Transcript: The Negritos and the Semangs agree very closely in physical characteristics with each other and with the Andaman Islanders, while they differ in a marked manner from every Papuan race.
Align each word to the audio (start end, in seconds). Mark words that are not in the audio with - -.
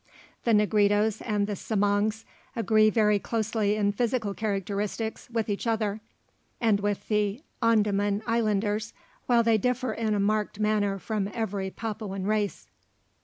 The 0.45 0.53
Negritos 0.55 1.21
and 1.23 1.45
the 1.45 1.53
Semangs 1.55 2.25
agree 2.55 2.89
very 2.89 3.19
closely 3.19 3.75
in 3.75 3.91
physical 3.91 4.33
characteristics 4.33 5.29
with 5.29 5.47
each 5.47 5.67
other 5.67 6.01
and 6.59 6.79
with 6.79 7.07
the 7.07 7.43
Andaman 7.61 8.23
Islanders, 8.25 8.93
while 9.27 9.43
they 9.43 9.59
differ 9.59 9.93
in 9.93 10.15
a 10.15 10.19
marked 10.19 10.59
manner 10.59 10.97
from 10.97 11.29
every 11.35 11.69
Papuan 11.69 12.25
race. 12.25 12.67